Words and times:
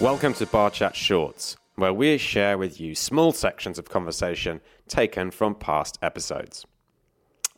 Welcome 0.00 0.32
to 0.34 0.46
Bar 0.46 0.70
Chat 0.70 0.94
Shorts, 0.94 1.56
where 1.74 1.92
we 1.92 2.18
share 2.18 2.56
with 2.56 2.78
you 2.78 2.94
small 2.94 3.32
sections 3.32 3.80
of 3.80 3.90
conversation 3.90 4.60
taken 4.86 5.32
from 5.32 5.56
past 5.56 5.98
episodes. 6.00 6.64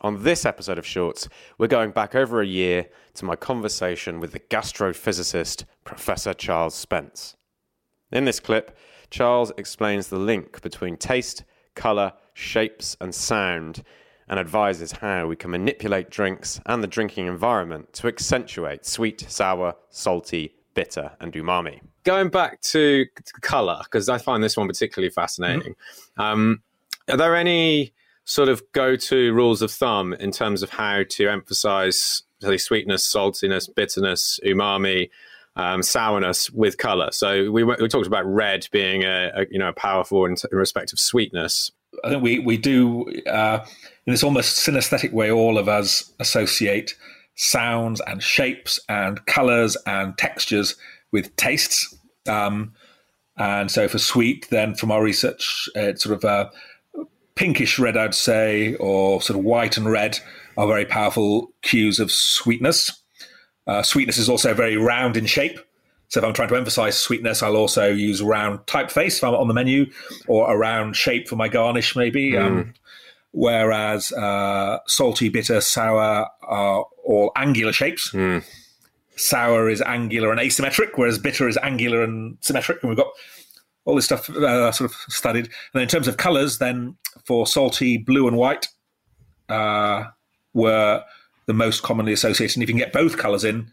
On 0.01 0.22
this 0.22 0.47
episode 0.47 0.79
of 0.79 0.87
Shorts, 0.87 1.29
we're 1.58 1.67
going 1.67 1.90
back 1.90 2.15
over 2.15 2.40
a 2.40 2.47
year 2.47 2.88
to 3.17 3.26
my 3.26 3.37
conversation 3.37 4.21
with 4.21 4.33
the 4.33 4.40
gastrophysicist 4.40 5.65
Professor 5.85 6.33
Charles 6.33 6.74
Spence. 6.74 7.37
In 8.11 8.24
this 8.24 8.41
clip, 8.41 8.75
Charles 9.11 9.53
explains 9.59 10.09
the 10.09 10.19
link 10.19 10.63
between 10.63 10.97
taste, 10.97 11.45
colour, 11.75 12.15
shapes, 12.33 12.97
and 13.03 13.15
sound, 13.15 13.85
and 14.29 14.41
advises 14.41 14.93
how 14.93 15.27
we 15.27 15.37
can 15.37 15.51
manipulate 15.51 16.09
drinks 16.09 16.59
and 16.65 16.83
the 16.83 16.88
drinking 16.88 17.27
environment 17.27 17.93
to 17.93 18.09
accentuate 18.09 18.87
sweet, 18.87 19.27
sour, 19.29 19.75
salty, 19.91 20.55
bitter, 20.73 21.12
and 21.20 21.34
umami. 21.34 21.80
Going 22.04 22.28
back 22.28 22.60
to 22.62 23.06
colour, 23.40 23.80
because 23.84 24.08
I 24.08 24.18
find 24.18 24.42
this 24.42 24.56
one 24.56 24.66
particularly 24.66 25.10
fascinating. 25.10 25.74
Mm-hmm. 26.18 26.22
Um, 26.22 26.62
are 27.08 27.16
there 27.16 27.36
any 27.36 27.92
sort 28.24 28.48
of 28.48 28.62
go-to 28.72 29.32
rules 29.32 29.60
of 29.60 29.70
thumb 29.70 30.12
in 30.14 30.30
terms 30.30 30.62
of 30.62 30.70
how 30.70 31.02
to 31.08 31.28
emphasize 31.28 32.22
say, 32.41 32.56
sweetness, 32.56 33.06
saltiness, 33.06 33.72
bitterness, 33.74 34.41
umami, 34.44 35.10
um, 35.56 35.82
sourness 35.82 36.50
with 36.50 36.78
color. 36.78 37.10
So 37.12 37.50
we, 37.50 37.64
we 37.64 37.88
talked 37.88 38.06
about 38.06 38.24
red 38.24 38.66
being 38.70 39.02
a, 39.05 39.30
a 39.34 39.46
you 39.50 39.58
know 39.58 39.69
a 39.69 39.72
powerful 39.72 40.24
in, 40.24 40.36
in, 40.50 40.56
respect 40.56 40.92
of 40.92 41.00
sweetness. 41.00 41.70
I 42.05 42.10
think 42.10 42.22
we 42.22 42.38
we 42.38 42.56
do 42.56 43.06
uh, 43.27 43.64
in 44.06 44.12
this 44.12 44.22
almost 44.22 44.66
synesthetic 44.66 45.12
way. 45.12 45.30
All 45.30 45.58
of 45.58 45.69
us 45.69 46.12
associate 46.20 46.94
sounds 47.34 48.00
and 48.06 48.22
shapes 48.22 48.78
and 48.88 49.24
colors 49.27 49.77
and 49.86 50.16
textures 50.19 50.77
with 51.12 51.34
tastes. 51.37 51.96
Um, 52.28 52.73
and 53.36 53.70
so 53.70 53.89
for 53.89 53.98
sweet, 53.98 54.47
then 54.50 54.75
from 54.75 54.91
our 54.91 55.03
research, 55.03 55.69
it's 55.75 56.05
sort 56.05 56.16
of 56.16 56.25
a 56.25 56.50
pinkish 57.34 57.78
red, 57.78 57.97
I'd 57.97 58.14
say, 58.14 58.75
or 58.75 59.22
sort 59.22 59.38
of 59.38 59.44
white 59.44 59.77
and 59.77 59.91
red 59.91 60.19
are 60.58 60.66
very 60.66 60.84
powerful 60.84 61.53
cues 61.62 61.98
of 61.98 62.12
sweetness. 62.12 62.92
Uh, 63.66 63.83
sweetness 63.83 64.19
is 64.19 64.28
also 64.28 64.53
very 64.53 64.77
round 64.77 65.16
in 65.16 65.27
shape. 65.27 65.58
So 66.08 66.19
if 66.19 66.27
I'm 66.27 66.34
trying 66.34 66.48
to 66.48 66.56
emphasize 66.56 66.98
sweetness, 66.98 67.42
I'll 67.42 67.56
also 67.56 67.88
use 67.88 68.20
round 68.20 68.58
typeface 68.66 69.19
if 69.19 69.25
I'm 69.25 69.34
on 69.34 69.48
the 69.48 69.55
menu, 69.55 69.86
or 70.27 70.53
a 70.53 70.56
round 70.56 70.97
shape 70.97 71.28
for 71.28 71.36
my 71.36 71.48
garnish, 71.48 71.94
maybe. 71.94 72.33
Mm. 72.33 72.44
Um, 72.44 72.75
whereas 73.31 74.12
uh, 74.12 74.81
salty, 74.86 75.28
bitter, 75.28 75.61
sour 75.61 76.28
are 76.42 76.84
all 77.05 77.31
angular 77.36 77.72
shapes. 77.72 78.11
Mm. 78.11 78.44
Sour 79.16 79.69
is 79.69 79.83
angular 79.83 80.30
and 80.30 80.41
asymmetric, 80.41 80.91
whereas 80.94 81.19
bitter 81.19 81.48
is 81.48 81.58
angular 81.62 82.03
and 82.03 82.39
symmetric. 82.41 82.83
And 82.83 82.89
we've 82.89 82.97
got 82.98 83.11
all 83.84 83.94
this 83.94 84.05
stuff 84.05 84.28
uh, 84.30 84.72
sort 84.72 84.91
of 84.91 84.97
studied. 85.08 85.47
And 85.47 85.55
then 85.75 85.83
in 85.83 85.89
terms 85.89 86.08
of 86.08 86.16
colors, 86.16 86.58
then 86.58 86.97
for 87.25 87.47
salty, 87.47 87.98
blue 87.98 88.28
and 88.28 88.36
white 88.36 88.69
uh, 89.48 90.05
were 90.55 91.05
the 91.47 91.55
most 91.55 91.83
commonly 91.83 92.12
associated. 92.12 92.56
And 92.56 92.62
if 92.62 92.69
you 92.69 92.75
can 92.75 92.78
get 92.78 92.92
both 92.92 93.19
colors 93.19 93.44
in, 93.44 93.70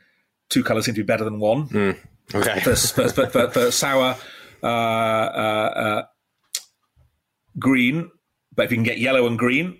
two 0.49 0.63
colors 0.63 0.85
seem 0.85 0.95
to 0.95 1.01
be 1.01 1.05
better 1.05 1.23
than 1.23 1.39
one. 1.39 1.69
Mm. 1.69 1.97
Okay. 2.33 2.59
For, 2.59 2.75
for, 2.75 3.27
for, 3.27 3.49
for, 3.49 3.71
sour, 3.71 4.17
uh, 4.63 4.65
uh, 4.65 5.73
uh, 5.75 6.03
green, 7.59 8.11
but 8.55 8.65
if 8.65 8.71
you 8.71 8.77
can 8.77 8.83
get 8.83 8.97
yellow 8.97 9.27
and 9.27 9.37
green, 9.37 9.79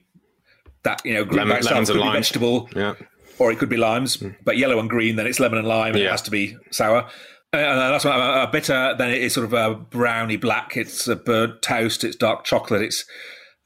that 0.84 1.04
you 1.04 1.16
know, 1.16 1.26
green 1.26 1.40
lemon, 1.40 1.56
by 1.56 1.58
itself 1.58 1.88
could 1.88 1.94
be 1.96 2.12
vegetable, 2.12 2.70
yeah. 2.76 2.94
Or 3.40 3.52
it 3.52 3.60
could 3.60 3.70
be 3.70 3.78
limes. 3.78 4.18
Mm. 4.18 4.36
But 4.44 4.58
yellow 4.58 4.80
and 4.80 4.90
green, 4.90 5.16
then 5.16 5.28
it's 5.28 5.40
lemon 5.40 5.60
and 5.60 5.68
lime, 5.68 5.94
and 5.94 6.00
yeah. 6.00 6.08
it 6.08 6.12
has 6.12 6.22
to 6.24 6.32
be 6.32 6.58
sour. 6.72 7.08
Uh, 7.54 7.58
uh, 7.58 7.92
that's 7.92 8.06
what 8.06 8.16
uh, 8.16 8.18
uh, 8.18 8.52
bitter. 8.52 8.96
Then 8.98 9.12
it 9.12 9.22
is 9.22 9.34
sort 9.34 9.46
of 9.46 9.54
a 9.54 9.76
browny 9.76 10.38
black. 10.38 10.76
It's 10.76 11.08
a 11.08 11.16
burnt 11.16 11.62
toast. 11.62 12.04
It's 12.04 12.16
dark 12.16 12.44
chocolate. 12.44 12.82
It's 12.82 13.06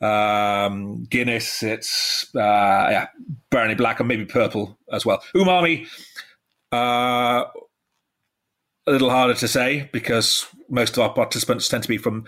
um, 0.02 1.04
Guinness. 1.10 1.64
It's 1.64 2.28
uh, 2.36 2.40
yeah, 2.40 3.08
browny 3.50 3.76
black 3.76 4.00
and 4.00 4.08
maybe 4.08 4.26
purple 4.26 4.78
as 4.92 5.06
well. 5.06 5.24
Umami. 5.36 5.88
Uh, 6.72 7.46
a 8.88 8.92
little 8.92 9.10
harder 9.10 9.34
to 9.34 9.48
say 9.48 9.90
because 9.94 10.48
most 10.70 10.98
of 10.98 11.04
our 11.04 11.14
participants 11.14 11.68
tend 11.68 11.84
to 11.84 11.90
be 11.90 11.98
from 11.98 12.26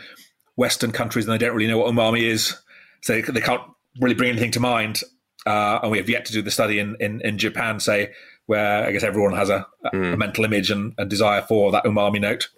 Western 0.55 0.91
countries 0.91 1.25
and 1.25 1.33
they 1.33 1.43
don't 1.43 1.55
really 1.55 1.67
know 1.69 1.79
what 1.79 1.91
umami 1.91 2.23
is, 2.23 2.55
so 3.01 3.19
they 3.21 3.41
can't 3.41 3.63
really 3.99 4.13
bring 4.13 4.29
anything 4.29 4.51
to 4.51 4.59
mind. 4.59 5.01
Uh, 5.45 5.79
and 5.81 5.91
we 5.91 5.97
have 5.97 6.09
yet 6.09 6.25
to 6.25 6.33
do 6.33 6.41
the 6.41 6.51
study 6.51 6.79
in, 6.79 6.95
in, 6.99 7.21
in 7.21 7.37
Japan, 7.37 7.79
say, 7.79 8.11
where 8.45 8.85
I 8.85 8.91
guess 8.91 9.03
everyone 9.03 9.33
has 9.33 9.49
a, 9.49 9.67
mm. 9.85 9.93
a 9.93 10.11
hmm. 10.13 10.19
mental 10.19 10.45
image 10.45 10.71
and 10.71 10.93
a 10.97 11.05
desire 11.05 11.41
for 11.41 11.71
that 11.71 11.83
umami 11.85 12.21
note. 12.21 12.49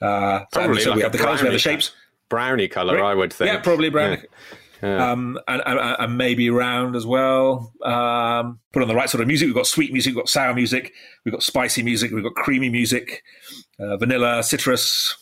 Uh, 0.00 0.44
probably 0.52 0.80
so 0.80 0.90
like 0.90 0.96
we 0.96 1.02
have 1.02 1.12
the 1.12 1.18
colors, 1.18 1.40
we 1.40 1.46
have 1.46 1.52
the 1.52 1.58
shapes. 1.58 1.92
Brownie 2.28 2.68
color, 2.68 2.96
right? 2.96 3.10
I 3.10 3.14
would 3.14 3.32
think. 3.32 3.52
Yeah, 3.52 3.60
probably 3.60 3.90
brownie. 3.90 4.16
Yeah. 4.16 4.22
Yeah. 4.82 5.10
Um, 5.10 5.38
and, 5.46 5.62
and, 5.66 5.78
and, 5.78 6.16
maybe 6.16 6.48
round 6.48 6.96
as 6.96 7.04
well. 7.04 7.70
Um, 7.82 8.60
put 8.72 8.80
on 8.80 8.88
the 8.88 8.94
right 8.94 9.10
sort 9.10 9.20
of 9.20 9.26
music. 9.26 9.46
We've 9.46 9.54
got 9.54 9.66
sweet 9.66 9.92
music, 9.92 10.14
we've 10.14 10.22
got 10.22 10.28
sour 10.30 10.54
music, 10.54 10.94
we've 11.24 11.32
got 11.32 11.42
spicy 11.42 11.82
music, 11.82 12.12
we've 12.12 12.24
got 12.24 12.34
creamy 12.34 12.70
music, 12.70 13.22
uh, 13.78 13.98
vanilla, 13.98 14.42
citrus. 14.42 15.18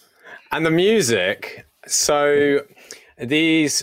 And 0.52 0.64
the 0.64 0.70
music. 0.70 1.66
So 1.86 2.60
these 3.20 3.82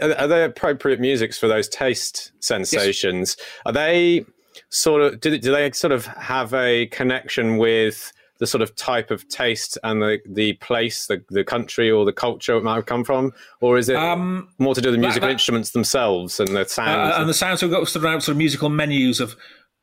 are 0.00 0.28
they 0.28 0.44
appropriate 0.44 1.00
musics 1.00 1.38
for 1.38 1.48
those 1.48 1.68
taste 1.68 2.32
sensations? 2.40 3.36
Yes. 3.38 3.46
Are 3.66 3.72
they 3.72 4.24
sort 4.70 5.02
of 5.02 5.20
do, 5.20 5.36
do 5.38 5.52
they 5.52 5.70
sort 5.72 5.92
of 5.92 6.06
have 6.06 6.52
a 6.54 6.86
connection 6.86 7.56
with 7.56 8.12
the 8.38 8.46
sort 8.46 8.62
of 8.62 8.74
type 8.76 9.10
of 9.10 9.28
taste 9.28 9.76
and 9.82 10.00
the, 10.00 10.18
the 10.24 10.52
place, 10.54 11.06
the, 11.06 11.22
the 11.30 11.42
country 11.42 11.90
or 11.90 12.04
the 12.04 12.12
culture 12.12 12.56
it 12.56 12.62
might 12.62 12.76
have 12.76 12.86
come 12.86 13.04
from? 13.04 13.32
Or 13.60 13.78
is 13.78 13.88
it 13.88 13.96
um, 13.96 14.48
more 14.58 14.74
to 14.74 14.80
do 14.80 14.90
with 14.90 14.94
the 14.94 15.00
musical 15.00 15.22
that, 15.22 15.26
that, 15.26 15.32
instruments 15.32 15.70
themselves 15.70 16.38
and 16.38 16.56
the 16.56 16.64
sounds? 16.64 17.14
Uh, 17.14 17.20
and 17.20 17.28
the 17.28 17.34
sounds, 17.34 17.62
we've 17.62 17.70
got 17.70 17.88
sort 17.88 18.04
of, 18.04 18.22
sort 18.22 18.34
of 18.34 18.36
musical 18.36 18.68
menus 18.68 19.20
of, 19.20 19.36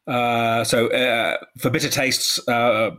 uh, 0.07 0.63
so 0.63 0.87
uh, 0.87 1.37
for 1.57 1.69
bitter 1.69 1.89
tastes, 1.89 2.39
uh, 2.47 2.91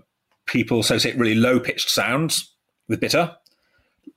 people 0.44 0.80
associate 0.80 1.16
really 1.16 1.34
low 1.34 1.58
pitched 1.58 1.88
sounds 1.88 2.54
with 2.88 3.00
bitter. 3.00 3.34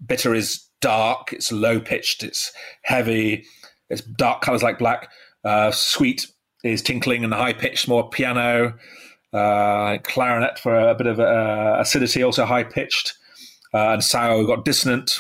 Bitter 0.06 0.36
is 0.36 0.69
dark, 0.82 1.34
it's 1.34 1.52
low 1.52 1.80
pitched, 1.80 2.24
it's 2.24 2.52
heavy, 2.84 3.46
it's 3.90 4.02
dark 4.02 4.42
colors 4.42 4.64
like 4.64 4.80
black. 4.80 5.10
Uh, 5.44 5.72
sweet 5.72 6.28
is 6.64 6.82
tinkling 6.82 7.24
and 7.24 7.34
high 7.34 7.54
pitched, 7.54 7.88
more 7.88 8.10
piano. 8.10 8.74
Uh, 9.32 10.00
clarinet 10.00 10.58
for 10.58 10.76
a 10.76 10.96
bit 10.96 11.06
of 11.06 11.20
uh, 11.20 11.78
acidity, 11.80 12.24
also 12.24 12.46
high 12.46 12.64
pitched. 12.64 13.14
Uh, 13.74 13.90
and 13.90 14.04
sour, 14.04 14.38
we've 14.38 14.48
got 14.48 14.66
dissonant. 14.66 15.20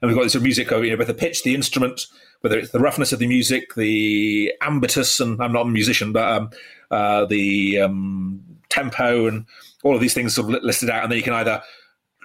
And 0.00 0.08
we've 0.08 0.16
got 0.16 0.24
this 0.24 0.40
music, 0.40 0.70
you 0.70 0.90
know, 0.90 0.96
both 0.96 1.06
the 1.06 1.14
pitch, 1.14 1.42
the 1.42 1.54
instrument, 1.54 2.06
whether 2.40 2.58
it's 2.58 2.70
the 2.70 2.80
roughness 2.80 3.12
of 3.12 3.18
the 3.20 3.26
music, 3.26 3.74
the 3.74 4.52
ambitus, 4.60 5.20
and 5.20 5.40
I'm 5.40 5.52
not 5.52 5.66
a 5.66 5.70
musician, 5.70 6.12
but 6.12 6.28
um, 6.28 6.50
uh, 6.90 7.24
the 7.26 7.80
um, 7.80 8.42
tempo, 8.68 9.26
and 9.26 9.46
all 9.84 9.94
of 9.94 10.00
these 10.00 10.14
things 10.14 10.34
sort 10.34 10.52
of 10.52 10.62
listed 10.62 10.90
out. 10.90 11.04
And 11.04 11.12
then 11.12 11.18
you 11.18 11.24
can 11.24 11.34
either 11.34 11.62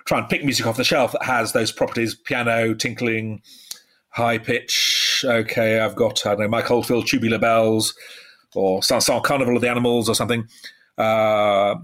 try 0.08 0.18
and 0.18 0.30
pick 0.30 0.44
music 0.44 0.66
off 0.66 0.78
the 0.78 0.84
shelf 0.84 1.12
that 1.12 1.24
has 1.24 1.52
those 1.52 1.72
properties 1.72 2.16
piano, 2.16 2.74
tinkling, 2.74 3.42
high 4.10 4.38
pitch. 4.38 5.24
Okay, 5.28 5.80
I've 5.80 5.96
got, 5.96 6.26
I 6.26 6.30
don't 6.30 6.40
know, 6.40 6.48
Mike 6.48 6.72
Oldfield, 6.72 7.08
tubular 7.08 7.38
bells, 7.38 7.94
or 8.56 8.82
some 8.82 9.22
Carnival 9.22 9.56
of 9.56 9.62
the 9.62 9.70
Animals 9.70 10.10
or 10.10 10.16
something. 10.16 10.48
Uh, 10.98 11.76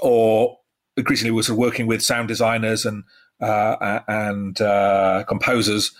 or 0.00 0.58
increasingly, 0.96 1.30
we're 1.30 1.42
sort 1.42 1.54
of 1.54 1.58
working 1.58 1.86
with 1.86 2.02
sound 2.02 2.28
designers 2.28 2.84
and 2.84 3.04
uh, 3.40 4.00
and 4.06 4.60
uh, 4.60 5.24
composers 5.26 5.92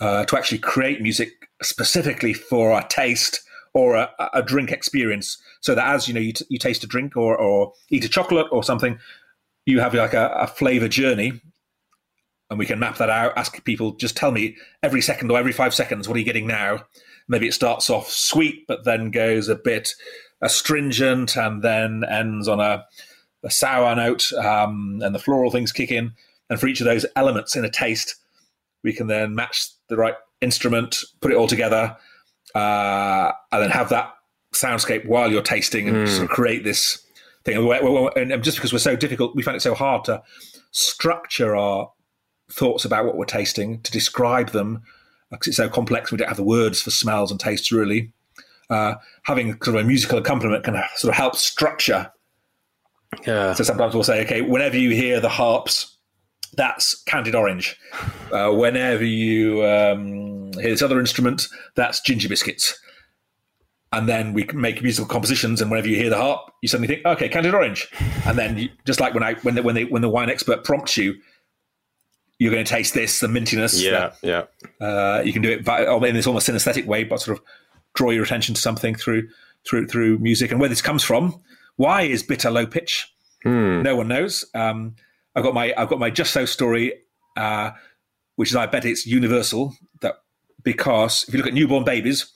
uh, 0.00 0.24
to 0.24 0.36
actually 0.36 0.58
create 0.58 1.00
music 1.00 1.30
specifically 1.62 2.32
for 2.32 2.76
a 2.76 2.84
taste 2.88 3.40
or 3.72 3.94
a, 3.94 4.10
a, 4.34 4.42
drink 4.42 4.72
experience. 4.72 5.38
So 5.60 5.76
that 5.76 5.86
as 5.86 6.08
you 6.08 6.14
know, 6.14 6.20
you, 6.20 6.32
t- 6.32 6.44
you 6.48 6.58
taste 6.58 6.82
a 6.82 6.88
drink 6.88 7.16
or, 7.16 7.36
or 7.36 7.72
eat 7.88 8.04
a 8.04 8.08
chocolate 8.08 8.48
or 8.50 8.64
something, 8.64 8.98
you 9.66 9.80
have 9.80 9.94
like 9.94 10.14
a, 10.14 10.28
a 10.28 10.46
flavor 10.46 10.88
journey 10.88 11.40
and 12.50 12.58
we 12.58 12.66
can 12.66 12.78
map 12.78 12.98
that 12.98 13.10
out 13.10 13.32
ask 13.36 13.62
people 13.64 13.92
just 13.92 14.16
tell 14.16 14.30
me 14.30 14.56
every 14.82 15.00
second 15.00 15.30
or 15.30 15.38
every 15.38 15.52
five 15.52 15.74
seconds 15.74 16.08
what 16.08 16.16
are 16.16 16.20
you 16.20 16.24
getting 16.24 16.46
now 16.46 16.84
maybe 17.28 17.46
it 17.46 17.54
starts 17.54 17.88
off 17.88 18.08
sweet 18.08 18.66
but 18.66 18.84
then 18.84 19.10
goes 19.10 19.48
a 19.48 19.54
bit 19.54 19.94
astringent 20.42 21.36
and 21.36 21.62
then 21.62 22.04
ends 22.04 22.48
on 22.48 22.60
a, 22.60 22.84
a 23.42 23.50
sour 23.50 23.94
note 23.94 24.32
um, 24.34 25.00
and 25.02 25.14
the 25.14 25.18
floral 25.18 25.50
things 25.50 25.72
kick 25.72 25.90
in 25.90 26.12
and 26.50 26.60
for 26.60 26.66
each 26.66 26.80
of 26.80 26.84
those 26.84 27.06
elements 27.16 27.56
in 27.56 27.64
a 27.64 27.70
taste 27.70 28.16
we 28.84 28.92
can 28.92 29.06
then 29.06 29.34
match 29.34 29.68
the 29.88 29.96
right 29.96 30.16
instrument 30.40 30.98
put 31.20 31.30
it 31.32 31.36
all 31.36 31.46
together 31.46 31.96
uh, 32.54 33.32
and 33.50 33.62
then 33.62 33.70
have 33.70 33.88
that 33.88 34.12
soundscape 34.52 35.06
while 35.06 35.30
you're 35.30 35.40
tasting 35.40 35.88
and 35.88 35.96
mm. 35.96 36.08
sort 36.08 36.24
of 36.24 36.28
create 36.28 36.64
this 36.64 37.02
thing. 37.44 37.56
And 38.16 38.42
just 38.42 38.56
because 38.56 38.72
we're 38.72 38.78
so 38.78 38.96
difficult, 38.96 39.34
we 39.36 39.42
find 39.42 39.56
it 39.56 39.60
so 39.60 39.74
hard 39.74 40.04
to 40.04 40.22
structure 40.70 41.56
our 41.56 41.90
thoughts 42.50 42.84
about 42.84 43.04
what 43.06 43.16
we're 43.16 43.24
tasting, 43.24 43.80
to 43.82 43.92
describe 43.92 44.50
them, 44.50 44.82
because 45.30 45.48
it's 45.48 45.56
so 45.56 45.68
complex. 45.68 46.12
We 46.12 46.18
don't 46.18 46.28
have 46.28 46.36
the 46.36 46.42
words 46.42 46.82
for 46.82 46.90
smells 46.90 47.30
and 47.30 47.40
tastes 47.40 47.72
really. 47.72 48.12
Uh, 48.70 48.94
having 49.24 49.52
sort 49.62 49.76
of 49.76 49.76
a 49.76 49.84
musical 49.84 50.18
accompaniment 50.18 50.64
can 50.64 50.82
sort 50.96 51.10
of 51.10 51.16
help 51.16 51.36
structure 51.36 52.10
Yeah. 53.26 53.54
So 53.54 53.64
sometimes 53.64 53.94
we'll 53.94 54.04
say, 54.04 54.22
okay, 54.24 54.42
whenever 54.42 54.76
you 54.76 54.90
hear 54.90 55.20
the 55.20 55.28
harps, 55.28 55.96
that's 56.54 57.02
candied 57.04 57.34
orange. 57.34 57.78
Uh, 58.30 58.50
whenever 58.52 59.04
you 59.04 59.64
um, 59.64 60.52
hear 60.54 60.70
this 60.70 60.82
other 60.82 61.00
instrument, 61.00 61.48
that's 61.76 62.00
ginger 62.00 62.28
biscuits. 62.28 62.78
And 63.92 64.08
then 64.08 64.32
we 64.32 64.44
make 64.54 64.82
musical 64.82 65.06
compositions, 65.06 65.60
and 65.60 65.70
whenever 65.70 65.88
you 65.88 65.96
hear 65.96 66.08
the 66.08 66.16
harp, 66.16 66.50
you 66.62 66.68
suddenly 66.68 66.88
think, 66.88 67.04
okay, 67.04 67.28
candied 67.28 67.54
orange. 67.54 67.88
And 68.24 68.38
then, 68.38 68.56
you, 68.56 68.70
just 68.86 69.00
like 69.00 69.12
when 69.12 69.22
I 69.22 69.34
when 69.42 69.54
the, 69.54 69.62
when, 69.62 69.74
they, 69.74 69.84
when 69.84 70.00
the 70.00 70.08
wine 70.08 70.30
expert 70.30 70.64
prompts 70.64 70.96
you, 70.96 71.14
you're 72.38 72.52
going 72.52 72.64
to 72.64 72.70
taste 72.70 72.94
this, 72.94 73.20
the 73.20 73.26
mintiness. 73.26 73.82
Yeah, 73.82 74.12
yeah. 74.22 74.44
Uh, 74.80 75.22
you 75.22 75.32
can 75.32 75.42
do 75.42 75.50
it 75.50 75.64
by, 75.64 75.84
in 75.84 76.14
this 76.14 76.26
almost 76.26 76.48
synesthetic 76.48 76.86
way, 76.86 77.04
but 77.04 77.20
sort 77.20 77.36
of 77.38 77.44
draw 77.94 78.10
your 78.10 78.24
attention 78.24 78.54
to 78.54 78.60
something 78.60 78.94
through 78.94 79.28
through 79.68 79.86
through 79.86 80.18
music. 80.18 80.50
And 80.50 80.58
where 80.58 80.68
this 80.68 80.82
comes 80.82 81.04
from, 81.04 81.40
why 81.76 82.02
is 82.02 82.22
bitter 82.22 82.50
low 82.50 82.66
pitch? 82.66 83.12
Hmm. 83.42 83.82
No 83.82 83.94
one 83.96 84.08
knows. 84.08 84.44
Um, 84.54 84.96
I've 85.36 85.44
got 85.44 85.54
my 85.54 85.74
I've 85.76 85.88
got 85.88 85.98
my 85.98 86.10
just 86.10 86.32
so 86.32 86.46
story, 86.46 86.94
uh, 87.36 87.72
which 88.36 88.50
is 88.50 88.56
I 88.56 88.66
bet 88.66 88.84
it's 88.84 89.06
universal 89.06 89.74
that 90.00 90.16
because 90.62 91.24
if 91.28 91.34
you 91.34 91.38
look 91.38 91.46
at 91.46 91.54
newborn 91.54 91.84
babies, 91.84 92.32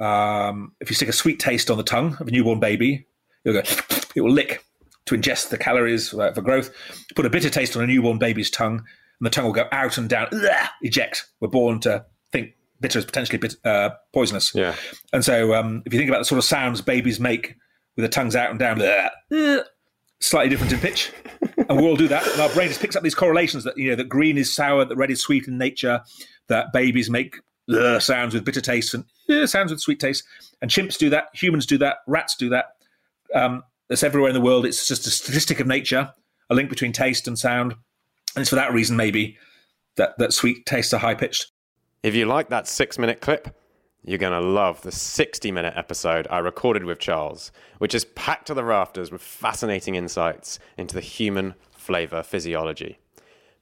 um, 0.00 0.72
if 0.80 0.90
you 0.90 0.96
stick 0.96 1.08
a 1.08 1.12
sweet 1.12 1.38
taste 1.38 1.70
on 1.70 1.76
the 1.76 1.84
tongue 1.84 2.16
of 2.20 2.28
a 2.28 2.30
newborn 2.30 2.58
baby, 2.58 3.06
it'll 3.44 3.62
go, 3.62 3.68
it 4.14 4.20
will 4.22 4.32
lick 4.32 4.64
to 5.06 5.14
ingest 5.14 5.50
the 5.50 5.58
calories 5.58 6.10
for 6.10 6.40
growth. 6.40 6.70
Put 7.14 7.26
a 7.26 7.30
bitter 7.30 7.50
taste 7.50 7.76
on 7.76 7.82
a 7.82 7.86
newborn 7.86 8.18
baby's 8.18 8.50
tongue, 8.50 8.78
and 8.78 9.26
the 9.26 9.30
tongue 9.30 9.44
will 9.44 9.52
go 9.52 9.68
out 9.72 9.98
and 9.98 10.08
down, 10.08 10.28
eject. 10.82 11.26
We're 11.40 11.48
born 11.48 11.80
to 11.80 12.04
think 12.32 12.54
bitter 12.80 12.98
is 12.98 13.04
potentially 13.04 13.38
bit, 13.38 13.54
uh, 13.64 13.90
poisonous. 14.12 14.54
Yeah. 14.54 14.74
And 15.12 15.24
so 15.24 15.54
um, 15.54 15.82
if 15.84 15.92
you 15.92 15.98
think 15.98 16.08
about 16.08 16.20
the 16.20 16.24
sort 16.24 16.38
of 16.38 16.44
sounds 16.44 16.80
babies 16.80 17.20
make 17.20 17.56
with 17.96 18.02
their 18.02 18.08
tongues 18.08 18.34
out 18.34 18.50
and 18.50 18.58
down, 18.58 18.80
slightly 20.20 20.48
different 20.48 20.72
in 20.72 20.78
pitch. 20.78 21.12
and 21.68 21.78
we 21.78 21.86
all 21.86 21.96
do 21.96 22.08
that. 22.08 22.26
And 22.26 22.40
our 22.40 22.48
brain 22.50 22.68
just 22.68 22.80
picks 22.80 22.96
up 22.96 23.02
these 23.02 23.14
correlations 23.14 23.64
that, 23.64 23.76
you 23.76 23.90
know, 23.90 23.96
that 23.96 24.08
green 24.08 24.38
is 24.38 24.54
sour, 24.54 24.84
that 24.84 24.96
red 24.96 25.10
is 25.10 25.20
sweet 25.20 25.46
in 25.46 25.58
nature, 25.58 26.00
that 26.48 26.72
babies 26.72 27.10
make 27.10 27.36
sounds 28.00 28.34
with 28.34 28.44
bitter 28.44 28.60
taste 28.60 28.94
and 28.94 29.04
sounds 29.48 29.70
with 29.70 29.80
sweet 29.80 30.00
taste. 30.00 30.24
And 30.62 30.70
chimps 30.70 30.98
do 30.98 31.10
that, 31.10 31.28
humans 31.34 31.66
do 31.66 31.78
that, 31.78 31.98
rats 32.06 32.36
do 32.36 32.48
that. 32.50 32.76
Um, 33.34 33.62
it's 33.88 34.02
everywhere 34.02 34.30
in 34.30 34.34
the 34.34 34.40
world. 34.40 34.66
It's 34.66 34.86
just 34.86 35.06
a 35.06 35.10
statistic 35.10 35.60
of 35.60 35.66
nature, 35.66 36.12
a 36.48 36.54
link 36.54 36.68
between 36.68 36.92
taste 36.92 37.26
and 37.26 37.38
sound. 37.38 37.72
And 38.34 38.42
it's 38.42 38.50
for 38.50 38.56
that 38.56 38.72
reason, 38.72 38.96
maybe, 38.96 39.36
that, 39.96 40.16
that 40.18 40.32
sweet 40.32 40.66
tastes 40.66 40.92
are 40.92 40.98
high 40.98 41.14
pitched. 41.14 41.50
If 42.02 42.14
you 42.14 42.26
like 42.26 42.48
that 42.48 42.66
six 42.66 42.98
minute 42.98 43.20
clip, 43.20 43.56
you're 44.02 44.18
going 44.18 44.40
to 44.40 44.48
love 44.48 44.80
the 44.82 44.92
60 44.92 45.52
minute 45.52 45.74
episode 45.76 46.26
I 46.30 46.38
recorded 46.38 46.84
with 46.84 46.98
Charles, 46.98 47.52
which 47.78 47.94
is 47.94 48.06
packed 48.06 48.46
to 48.46 48.54
the 48.54 48.64
rafters 48.64 49.10
with 49.10 49.20
fascinating 49.20 49.94
insights 49.94 50.58
into 50.78 50.94
the 50.94 51.02
human 51.02 51.54
flavor 51.70 52.22
physiology. 52.22 52.98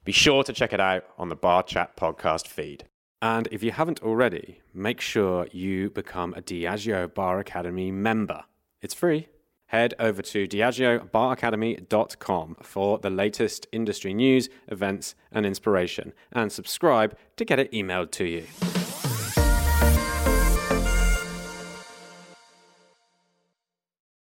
Be 0.04 0.12
sure 0.12 0.44
to 0.44 0.52
check 0.52 0.72
it 0.72 0.80
out 0.80 1.04
on 1.18 1.28
the 1.28 1.36
Bar 1.36 1.64
Chat 1.64 1.96
podcast 1.96 2.46
feed. 2.46 2.84
And 3.20 3.48
if 3.50 3.62
you 3.62 3.72
haven't 3.72 4.02
already, 4.02 4.60
make 4.72 5.00
sure 5.00 5.48
you 5.50 5.90
become 5.90 6.32
a 6.34 6.42
Diageo 6.42 7.12
Bar 7.12 7.40
Academy 7.40 7.90
member. 7.90 8.44
It's 8.80 8.94
free. 8.94 9.26
Head 9.66 9.92
over 9.98 10.22
to 10.22 10.46
diageobaracademy.com 10.46 12.56
for 12.62 12.98
the 12.98 13.10
latest 13.10 13.66
industry 13.70 14.14
news, 14.14 14.48
events, 14.68 15.14
and 15.30 15.44
inspiration, 15.44 16.14
and 16.32 16.50
subscribe 16.50 17.14
to 17.36 17.44
get 17.44 17.58
it 17.58 17.70
emailed 17.72 18.10
to 18.12 18.24
you. 18.24 18.46